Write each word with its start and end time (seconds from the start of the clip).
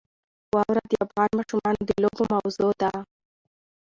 واوره 0.53 0.83
د 0.91 0.93
افغان 1.05 1.29
ماشومانو 1.39 1.81
د 1.85 1.91
لوبو 2.03 2.23
موضوع 2.33 2.71
ده. 2.81 2.91